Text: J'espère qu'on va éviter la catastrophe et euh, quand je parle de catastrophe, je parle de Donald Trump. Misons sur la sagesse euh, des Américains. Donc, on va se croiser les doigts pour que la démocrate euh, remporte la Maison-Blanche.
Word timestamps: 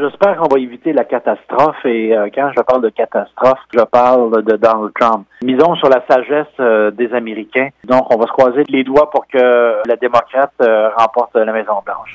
J'espère 0.00 0.36
qu'on 0.36 0.46
va 0.46 0.60
éviter 0.60 0.92
la 0.92 1.02
catastrophe 1.02 1.84
et 1.84 2.16
euh, 2.16 2.28
quand 2.32 2.52
je 2.56 2.62
parle 2.62 2.82
de 2.82 2.88
catastrophe, 2.88 3.58
je 3.74 3.82
parle 3.82 4.44
de 4.44 4.54
Donald 4.54 4.92
Trump. 4.94 5.26
Misons 5.42 5.74
sur 5.74 5.88
la 5.88 6.04
sagesse 6.08 6.46
euh, 6.60 6.92
des 6.92 7.12
Américains. 7.12 7.70
Donc, 7.82 8.06
on 8.14 8.16
va 8.16 8.26
se 8.26 8.32
croiser 8.32 8.62
les 8.68 8.84
doigts 8.84 9.10
pour 9.10 9.26
que 9.26 9.82
la 9.84 9.96
démocrate 9.96 10.52
euh, 10.62 10.90
remporte 10.96 11.34
la 11.34 11.52
Maison-Blanche. 11.52 12.06